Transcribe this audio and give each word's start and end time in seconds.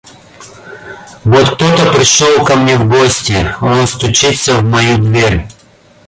Вот 1.23 1.47
кто-то 1.55 1.93
пришел 1.93 2.43
ко 2.43 2.55
мне 2.55 2.75
в 2.75 2.89
гости; 2.89 3.53
он 3.61 3.85
стучится 3.85 4.55
в 4.57 4.63
мою 4.63 4.97
дверь. 4.97 5.45